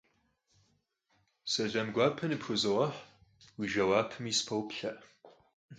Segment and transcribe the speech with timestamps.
[1.51, 2.95] Selam guape nıpxuzoğeh,
[3.55, 4.91] vui jjeuapmi sıpoplhe,